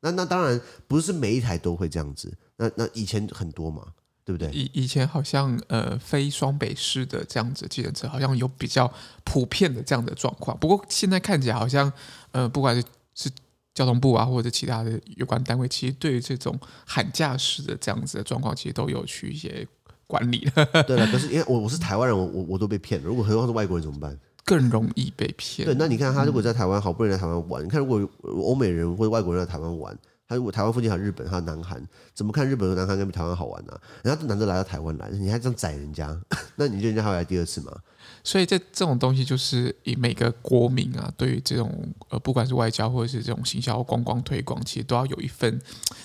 [0.01, 3.93] 那那当然不是每一台都会这样子，那那以前很多嘛。
[4.23, 4.49] 对不对？
[4.53, 8.93] 以以前好像呃，非双北市的这样子计程车，好像有比较
[9.25, 10.57] 普遍的这样的状况。
[10.59, 11.93] 不过现在看起来好像
[12.31, 13.31] 呃，不管是是
[13.75, 16.57] 交通部啊，或者其他的有关单位，其实对于这种
[16.87, 19.67] 喊价式的这样子的状况，其实都有去一些
[20.07, 20.49] 管理。
[20.87, 23.09] 对了，可是因为我我是台湾人，我我我都被骗了。
[23.09, 24.17] 如果何况是外国人怎么办？
[24.51, 25.65] 更容易被骗。
[25.67, 29.97] 对，那你看他如果在台湾好不容易来台湾玩，嗯、你看如果欧美人或者外国人来台湾玩。
[30.31, 31.85] 他如果台湾附近还有日本，还有南韩，
[32.15, 33.81] 怎么看日本和南韩跟比台湾好玩呢、啊？
[34.05, 36.17] 人家都难得来到台湾来，你还这样宰人家，
[36.55, 37.77] 那你觉得人家还会来第二次吗？
[38.23, 41.73] 所以这这种东西就是以每个国民啊，对于这种
[42.09, 45.61] 呃，不管是外交或者是这种行销、观光推广，其实都要有一份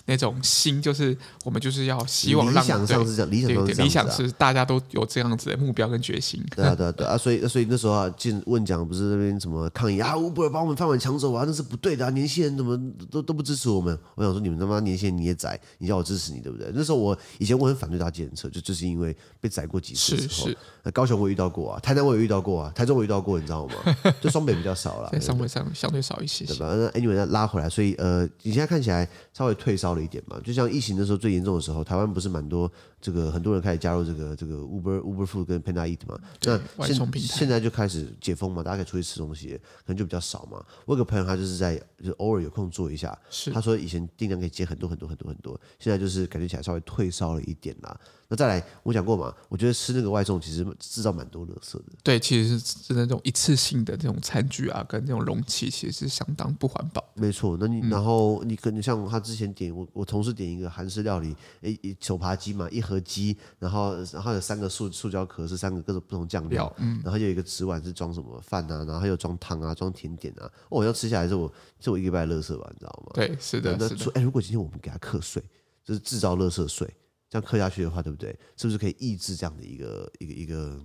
[0.06, 6.44] 那种心，就是我们就是要希望让理想上是这样，理想上是这样、啊、理想是大家都有这样子的目标跟决心。
[6.56, 12.80] 对啊，对啊，对啊，所以所以那时候啊，进问讲不是那边什么抗议啊，Uber 把我们饭碗抢走啊，那是不对的、啊，年轻人怎么
[13.12, 13.98] 都都不支持我们？
[14.16, 16.72] 我想说你们他妈年轻人你也宰，你叫我支持你对不对？
[16.74, 20.30] 那时候我以前我很反对搭计程车，就就是因为被宰过几次之后。
[20.30, 20.58] 是是，
[20.92, 22.72] 高雄我遇到过啊，台南我也遇到过啊。
[22.76, 23.74] 台中我遇到过，你知道吗？
[24.22, 26.74] 就双北比较少了， 在双北上相对少一些，对吧？
[26.76, 30.40] 那 anyway 再拉回来，所以呃，你现在看起来稍微退烧了一点嘛。
[30.44, 32.72] 就像疫情的时候最严重的时候，台湾不是蛮多
[33.02, 36.20] 这个很多人开始加入这个这个 Uber Uber Food 跟 Panda Eat 嘛？
[36.44, 40.64] 那现现在就开始解封嘛，大家可以出去吃东西，可能就比较少嘛。
[40.86, 48.00] 我有个朋友他就是在就偶尔有空做一下，是他说以前订量可以接很多很多很多很多，现在就是感觉起来稍微退烧了一点啦。
[48.28, 51.84] 那再来，我讲过嘛，我觉得吃那个外送其实制造蛮多垃圾的。
[52.04, 57.04] 对，其实是是那种一次性的这种餐具啊，跟这种容器，其实是相当不环保。
[57.14, 70.50] 没错，那你、嗯、然后你可能像他之前点我我同事点一个韩式料理，诶，手扒鸡嘛，一盒鸡，然后然后有三个塑塑胶壳，是三个各种不同酱料，嗯，然后有一个纸碗是装什么饭啊，然后还有装汤啊，装甜点啊。
[70.70, 73.12] 哦，要吃下来是我是我一个礼拜的垃圾吧，你知道吗？
[73.14, 75.44] 对，是的，那说哎，如果今天我们给他课税，
[75.84, 76.92] 就是制造垃圾税。
[77.36, 78.30] 这样刻下去的话，对不对？
[78.56, 80.82] 是不是可以抑制这样的一个一个一个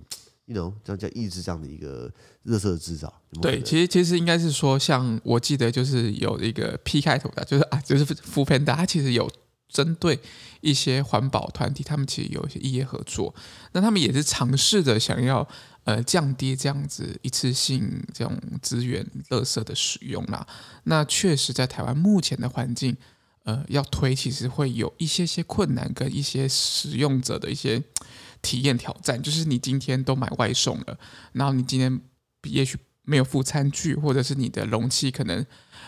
[0.47, 2.11] ，you know，这样叫抑制这样的一个
[2.43, 3.13] 热色的制造？
[3.41, 9.31] 对，其实其实应该是说，像我记得就是有一个 P 开头的，就是啊，就是 foodpanda，它其实有
[9.69, 10.19] 针对
[10.59, 13.33] 一些环保团体，他们其实有一些异业合作，
[13.71, 15.47] 那他们也是尝试着想要
[15.85, 20.45] 呃降低这样子一次性这种资源垃圾的使用啦。
[20.83, 22.97] 那确实在台湾目前的环境。
[23.43, 27.81] 呃，要推其实会有一些些困难，跟一些使用者的一些
[28.41, 29.21] 体验挑战。
[29.21, 30.97] 就是你今天都买外送了，
[31.33, 32.01] 然后你今天
[32.43, 35.45] 也许没有附餐具，或者是你的容器可能，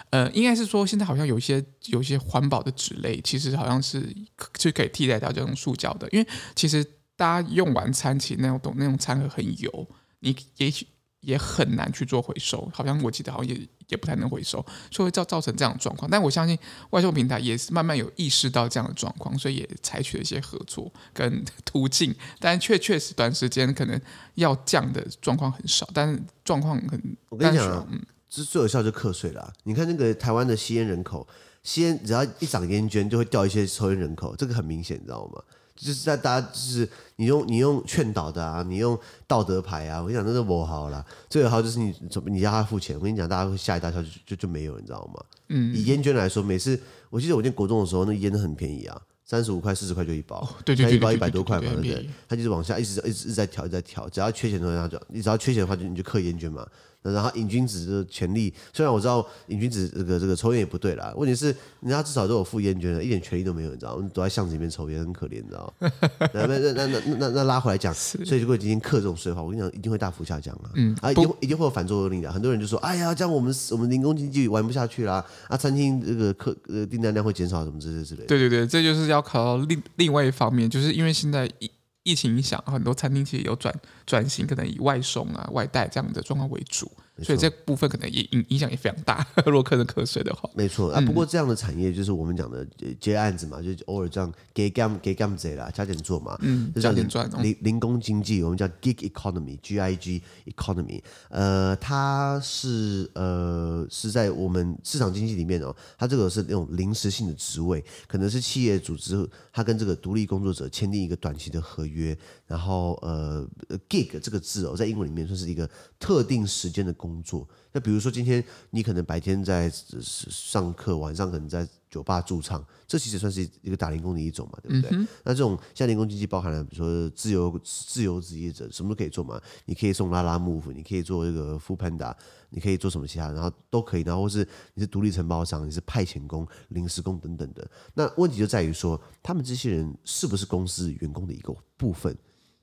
[0.09, 4.15] 呃，应该是说现在好像有一些有一些环保的纸类，其实好像是
[4.53, 6.09] 就可以替代掉这种塑胶的。
[6.11, 6.83] 因为其实
[7.15, 9.87] 大家用完餐，其那种那种餐盒很油，
[10.19, 10.87] 你也许。
[11.25, 16.09] 也很难去做回收，好像我记得好像也也不太能回收，所以会造造成这样的状况。
[16.09, 16.57] 但我相信
[16.91, 22.13] 外送平台也是慢慢有意识到这样的状况，所以也采取了一些合作跟途径。
[22.39, 23.99] 但确确实短时间可能
[24.35, 27.17] 要降的状况很少，但是状况很。
[27.29, 29.53] 我跟你讲啊，嗯，这最有效就课税了。
[29.63, 31.27] 你看那个台湾的吸烟人口，
[31.63, 35.41] 吸烟只要一长烟圈，就会掉一些抽烟人口，这个很明显，你知道吗？
[35.75, 41.03] 就是在大家就是你用你用劝导的啊，你用道德牌啊，我跟你讲那是不好啦。
[41.29, 45.23] 最好就是你怎么你要他付钱，我跟你讲，大家会吓一大跳，就就就没有，你知道吗？
[45.49, 52.09] 嗯，以烟卷来说，每次我记得我念国中的时候，那烟很便宜啊，三十五块、四十块就一包，对对对，一包一百多块嘛，对不对？
[52.27, 56.67] 他就是往下一直一直一直在调，一直在调，只要缺钱的话就，你只要缺钱的话就你就刻烟卷嘛。
[57.11, 61.47] 然后瘾君子的权利，虽然我知道瘾君子这个这个抽烟也不对啦，问题是
[61.81, 64.09] 人家至少都有付烟捐的，一点权利都没有，你知道吗？
[64.13, 65.89] 躲在巷子里面抽烟很可怜，你知道吗？
[66.33, 72.31] 那那那那那那拉回来讲，所以如果今天克这种税的话，我跟你讲，一定会大幅下降啊，嗯啊，一定一定会有反作用力的。
[72.31, 78.27] 很多人就说，哎呀，这样我们我们零工经济玩不下去啦，啊，餐厅这个客呃订单量会减少什么之类之类的。
[78.27, 81.69] 对对对，这就是要考到另另外一方面，就是因为现在疫
[82.03, 83.73] 疫情影响，很多餐厅其实有转
[84.05, 86.91] 转型，可能以外送啊、外带这样的状况为主。
[87.21, 90.49] 所以这部分可能也影影响也非常大， 如果客人瞌睡的话。
[90.55, 92.67] 没错啊，不过这样的产业就是我们讲的
[92.99, 97.27] 接案子嘛，就偶尔这样给干给干子啦，加点做嘛，嗯，加点赚。
[97.27, 100.23] 哦零零工经济，我们叫 gig economy，G I G
[100.55, 113.47] economy，呃，它是呃是在我们市场经济里面哦，它这个是那种临时性的职位，可能是企业组织它跟这个独立工作者签订一个短期的合约，然后呃
[113.87, 116.91] gig 这个字哦，在英文里面算是一个特定时间的。
[117.03, 124.97] 工作，那比如说今天你可能白天在上课，晚上可能在酒吧驻唱，这其实算是一个打零工的一种嘛，对不对？
[124.97, 129.39] 嗯、那这种像零工经济包含了，比如说自由自由职业者，什么都可以做嘛。
[129.65, 132.15] 你可以送 Lalamove，你可以做这个 Foodpanda，
[132.49, 134.01] 你可以做什么其他，然后都可以。
[134.03, 137.69] 然后或是你是独立承包商，你是派遣工、临时工等等的。
[137.93, 142.17] 那问题就在于说，他们这些人是不是公司员工的一个部分？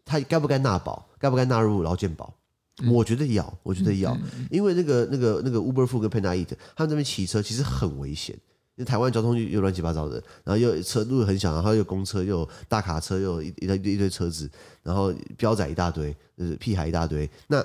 [0.05, 1.09] 他该不该纳保？
[1.20, 2.35] 该不该纳入劳健保？
[2.88, 4.16] 我觉得要，我觉得要，
[4.50, 8.34] 因为那个那个那个 Uber Food 跟 Panda Eat，他们这边骑车其实很危险，
[8.76, 14.50] 因为台湾交通又又乱七八糟的，然后又车路很小，然后又公车又有大卡车又有一一堆一堆车子，
[14.82, 17.28] 然后标仔一大堆，就是屁孩一大堆。
[17.48, 17.64] 那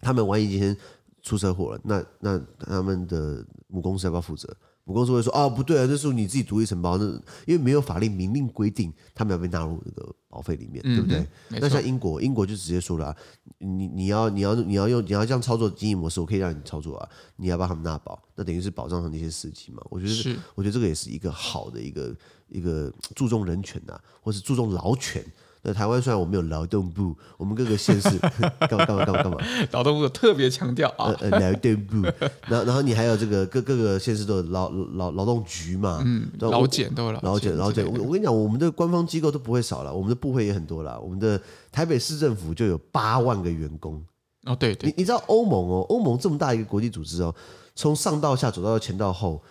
[0.00, 0.76] 他们万一今天
[1.22, 4.54] 出车祸了，那那他们的母公司要不要负责？
[4.86, 7.04] 母公司会说哦，不对啊，这是你自己独立承包，那
[7.44, 11.26] 因为没有法律明令规定他们要被纳入那个保费里面，嗯、对不对？
[11.60, 13.16] 那像英国，英国就直接说了、啊，
[13.58, 19.82] 你你要你要你要用你要这样操作经营模式，我可以让你操作啊，你要帮他们纳保，那等于是保障上那些司机嘛。
[19.90, 22.16] 我觉得是，我觉得这个也是一个好的一个
[22.48, 25.24] 一个注重人权呐、啊，或是注重劳权。
[25.66, 29.36] 那台湾虽然我们有劳动部，我们各个县市干嘛干嘛干嘛干嘛，
[29.72, 32.02] 劳动部特别强调啊，呃劳动部，
[32.46, 41.40] 然后然后你还有这个各各个县市都有劳劳劳动局嘛，嗯，劳检都有劳检劳检，我我跟你讲，我们的官方机构都不会少了，我们的部会也很多了，我们的
[41.72, 44.00] 台北市政府就有八万个员工
[44.44, 47.34] 哦，对对，你你知道欧盟哦，欧盟这么大一个国际组织哦，
[47.74, 49.42] 从上到下走到前到后。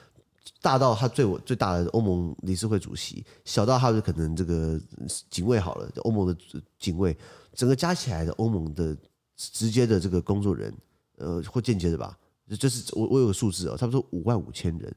[0.61, 4.79] 大到他最我最大的欧盟理事会主席，小到他的可能这个
[5.29, 6.37] 警卫好了，欧盟的
[6.79, 7.15] 警卫，
[7.53, 8.95] 整个加起来的欧盟的
[9.35, 10.73] 直接的这个工作人，
[11.17, 12.17] 呃，或间接的吧，
[12.59, 14.95] 就是我我有个数字哦，差不多五万五千人。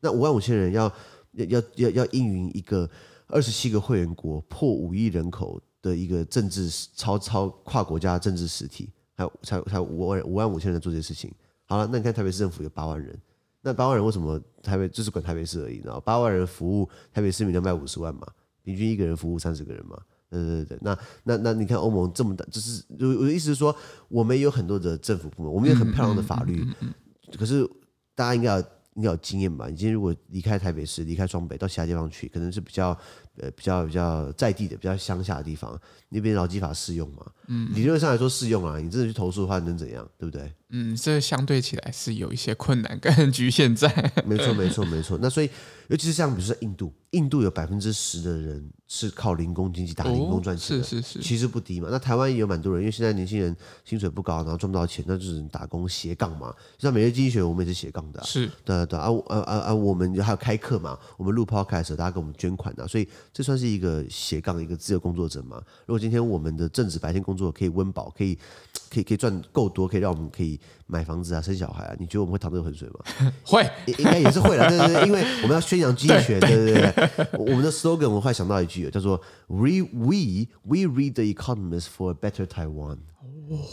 [0.00, 0.92] 那五万五千人要
[1.32, 2.88] 要要要要应允一个
[3.26, 11.30] 二十七个会员国破五亿人口的一个政治超超跨国家政治实体，还有才才五万五万五千人做这些事情。
[11.66, 13.18] 好了，那你看台北市政府有八万人。
[13.66, 15.82] 那八万人为什么台北就是管台北市而已？
[15.84, 18.24] 然后八万人服务台北市民两百五十万嘛，
[18.62, 20.00] 平均一个人服务三十个人嘛。
[20.30, 23.74] 对对对，那那那你看欧盟这么大，就是我我的意思是说，
[24.08, 26.64] 我们有很多的政府部门，我们有很漂亮的法律，
[27.36, 27.68] 可是
[28.14, 28.58] 大家应该要
[28.94, 29.66] 应该有经验吧？
[29.68, 32.96] 你今天如果离开台北市，离开双北到其他地方去，可能是比较
[33.38, 35.76] 呃比较比较在地的、比较乡下的地方，
[36.08, 37.26] 那边劳基法适用嘛？
[37.48, 38.78] 嗯，理论上来说适用啊。
[38.78, 40.08] 你真的去投诉的话，能怎样？
[40.18, 40.52] 对不对？
[40.70, 43.88] 嗯，这相对起来是有一些困难跟局限在。
[44.26, 45.16] 没错，没错，没错。
[45.22, 45.48] 那所以，
[45.88, 51.86] 尤其是像比如说印度，印度有百分之十的人是靠零工经济打零工赚钱的，是是是，其实不低嘛。
[51.88, 56.52] 那台湾也有蛮多人，因为现在年轻人薪水不高，然后赚不到钱，那就是打工斜杠嘛。
[56.78, 59.74] 像每日经济学，我们也是斜杠的，是，对对啊啊啊啊！
[59.74, 65.62] 我们还有开课嘛，我们录 podcast，大家给我们捐款啊，所以这算是一个斜杠，一个自由工作者嘛。
[65.86, 68.34] 如果今天我们的正职白天工作可以温饱，可以
[68.90, 73.32] 可以可以赚够多，可以让我们可以买房子啊，生小孩啊，你觉得我们会淌这个浑水吗？
[73.44, 74.68] 会，应该也是会啦。
[74.68, 77.28] 对对对，因为我们要宣扬经济学，对对对， 对。
[77.38, 82.98] 我们的 slogan 我会想到一句，叫做 “We we we read the Economist for a better Taiwan”。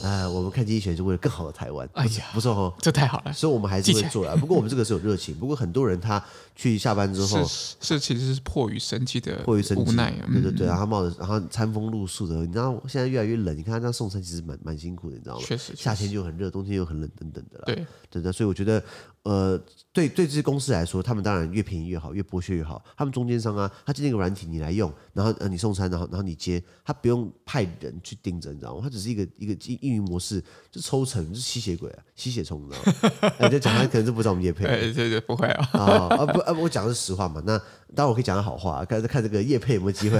[0.03, 1.89] 啊，我们看经济学是为了更好的台湾。
[1.93, 3.33] 哎呀，不错哦，这太好了。
[3.33, 4.35] 所以，我们还是会做啊。
[4.35, 5.35] 不过，我们这个是有热情。
[5.35, 6.23] 不过，很多人他
[6.55, 10.11] 去下班之后，是，是其实是迫于生计的，迫于生计无奈。
[10.31, 12.35] 对对对，然后冒着，然后餐风露宿的。
[12.45, 15.43] 你知道，现在越来越冷，你看他这样送餐其实蛮蛮辛苦的，你知道吗？
[15.45, 17.63] 确实，夏天就很热，冬天又很冷，等等的啦。
[17.65, 18.31] 对，对的。
[18.31, 18.83] 所以，我觉得。
[19.23, 19.57] 呃，
[19.93, 22.83] 对对，这些公司来说，他们当然越便宜越好，越剥削越好。
[22.97, 28.81] 他们中间商啊，他建立一个软体，你来用，然后呃，你送餐，然后然后你接，他不用派人去盯着，你知道吗？
[28.83, 33.33] 他只是一个一个运营模式，就抽成，就是吸血鬼啊，吸血虫，你知道吗？
[33.39, 37.41] 哎，就讲他可能是不知道我们叶配， 对对对，不会啊，啊啊不啊，我讲的是实话嘛。
[37.45, 37.57] 那
[37.95, 40.17] 当然我可以讲个好话，看看这个叶配有没有机会。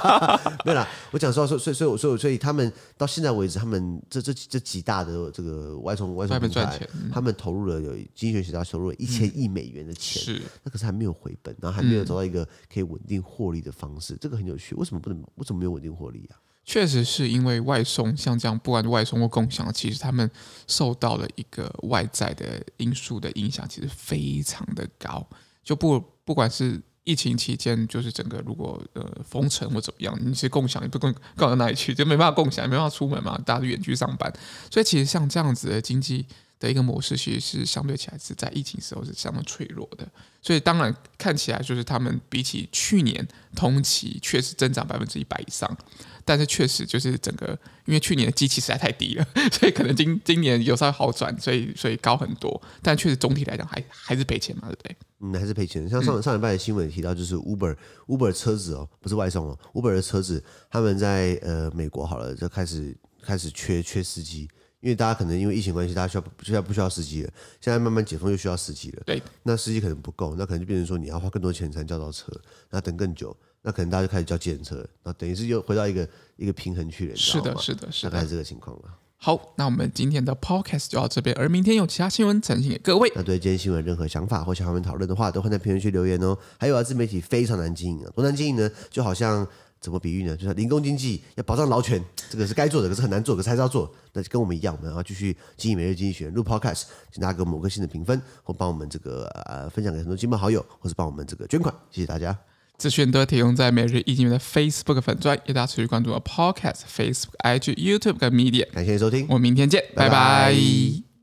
[0.66, 6.78] 没有啦，我讲实话说，所以所以所以所以他们到现在为止，他们这这这几大的这个外从外送平台，
[7.10, 9.14] 他们投入了有精选学家投入了一。
[9.14, 14.74] 千亿美元的钱，是那可是还没有回本，然后还没有找到一个可以稳定获利的方式，嗯、这个很有趣。
[14.74, 15.22] 为什么不能？
[15.36, 16.34] 为什么没有稳定获利啊？
[16.64, 20.30] 确实是因为外送像这样，不管外送或共享，其实他们
[20.66, 25.26] 受到了一个外在的因素的影响，其实非常的高。
[25.62, 34.32] 就不不管是疫情期间，就是整个如果呃封城或怎么样，你是共享也不共共到哪里去，就没办法共享，没办法出门嘛，大家都远距上班，
[34.70, 36.26] 所以其实像这样子的经济。
[36.64, 40.08] 的一个模式其实是相对起来是在疫情时候是相当脆弱的，
[40.40, 45.76] 所以当然看起来就是他们比起去年同期确实增长百分之一百以上，
[46.24, 54.96] 但是确实就是整个因为去年的基期实在太低了， 所以可能今今年有稍微好转，所以所以高很多，但确实总体来讲还还是赔钱嘛，对不对？
[55.20, 55.88] 嗯，还是赔钱。
[55.88, 64.48] 像上上礼拜的新闻提到，就是 Uber Uber 车子哦，不是外送哦，Uber 的车子他们在呃美国好了就开始开始缺缺司机。
[64.84, 69.02] 因为大家可能因为疫情关系，大家需要现在不需要司机了，现在慢慢解封又需要司机了。
[69.06, 72.30] 对，那司机可能不够，那可能就变成说你要花更多钱才能叫到车，
[72.68, 77.16] 那等更久，那可能大家就开始叫计程车，那等于是又回到一个一个平衡去了。
[77.16, 78.82] 是的，是的，是的，大概是这个情况了。
[79.16, 83.10] 好，那我们今天的 podcast 就到这边，而明天有其他新闻呈现给各位。
[83.14, 86.36] 那对今天新闻任何想法或想和我们讨论的话，都会在评论区留言哦。
[86.58, 88.70] 还有啊，自媒体非常难经营啊，多难经营呢？
[88.90, 89.48] 就好像。
[89.84, 90.34] 怎么比喻呢？
[90.34, 93.94] 就是零工经济要保障劳权，这个是该做的，可是很难做，可是还是要做。
[94.14, 102.34] 那就跟我们一样，我们要继续经营每日经济学录 Podcast，请大家给我们五颗星的评分，或帮我们这个呃分享给很多亲朋好友，或是帮我们这个捐款，谢谢大家。
[102.78, 108.66] 资讯都提供在每日一经的 Facebook 粉专，也大家持续关注我 Podcast、Facebook、IG、YouTube 跟 Media。
[108.72, 110.10] 感谢收听，我们明天见，拜拜。
[110.10, 111.13] 拜拜。